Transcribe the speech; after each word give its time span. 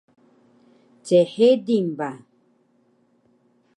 chedil 1.05 1.87
ba 1.97 2.11